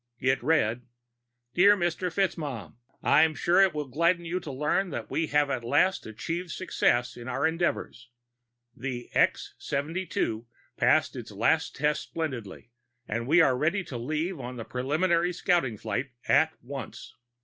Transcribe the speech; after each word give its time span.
It 0.17 0.41
read: 0.43 0.79
My 0.79 0.83
dear 1.53 1.77
Mr. 1.77 2.11
FitzMaugham: 2.11 2.73
_I'm 3.03 3.35
sure 3.37 3.61
it 3.61 3.75
will 3.75 3.85
gladden 3.85 4.25
you 4.25 4.39
to 4.39 4.51
learn 4.51 4.89
that 4.89 5.11
we 5.11 5.27
have 5.27 5.51
at 5.51 5.63
last 5.63 6.07
achieved 6.07 6.49
success 6.49 7.15
in 7.15 7.27
our 7.27 7.45
endeavors. 7.45 8.09
The 8.75 9.11
X 9.13 9.53
72 9.59 10.47
passed 10.75 11.15
its 11.15 11.29
last 11.29 11.75
tests 11.75 12.03
splendidly, 12.03 12.71
and 13.07 13.27
we 13.27 13.41
are 13.41 13.55
ready 13.55 13.83
to 13.83 13.97
leave 13.99 14.39
on 14.39 14.55
the 14.55 14.65
preliminary 14.65 15.33
scouting 15.33 15.77
flight 15.77 16.09
at 16.27 16.51
once. 16.63 17.13